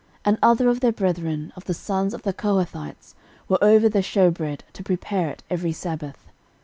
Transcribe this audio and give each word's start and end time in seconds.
13:009:032 0.21 0.21
And 0.25 0.37
other 0.41 0.67
of 0.69 0.79
their 0.79 0.91
brethren, 0.91 1.53
of 1.55 1.65
the 1.65 1.75
sons 1.75 2.15
of 2.15 2.23
the 2.23 2.33
Kohathites, 2.33 3.13
were 3.47 3.63
over 3.63 3.87
the 3.87 4.01
shewbread, 4.01 4.63
to 4.73 4.81
prepare 4.83 5.29
it 5.29 5.43
every 5.47 5.71
sabbath. 5.71 6.27